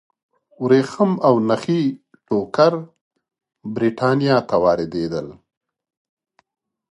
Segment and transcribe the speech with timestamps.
[0.63, 1.81] ورېښم او نخي
[2.27, 2.73] ټوکر
[3.73, 5.27] برېټانیا ته واردېدل.